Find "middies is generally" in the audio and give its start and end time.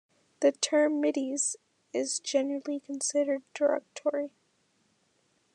0.99-2.79